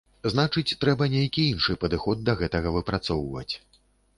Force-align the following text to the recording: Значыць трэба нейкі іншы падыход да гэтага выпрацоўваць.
Значыць 0.33 0.75
трэба 0.83 1.07
нейкі 1.17 1.45
іншы 1.51 1.77
падыход 1.83 2.25
да 2.31 2.35
гэтага 2.43 2.73
выпрацоўваць. 2.79 3.51